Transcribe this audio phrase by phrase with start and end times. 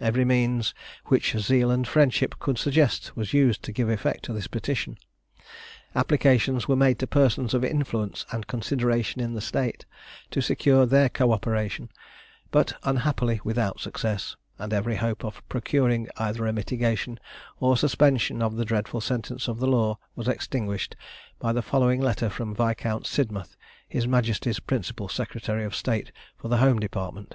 [0.00, 0.72] Every means
[1.08, 4.96] which zeal and friendship could suggest was used to give effect to this petition:
[5.94, 9.84] applications were made to persons of influence and consideration in the state,
[10.30, 11.90] to secure their co operation,
[12.50, 17.20] but, unhappily, without success; and every hope of procuring either a mitigation
[17.60, 20.96] or suspension of the dreadful sentence of the law was extinguished
[21.38, 23.54] by the following letter from Viscount Sidmouth,
[23.86, 27.34] his Majesty's principal Secretary of State for the Home Department.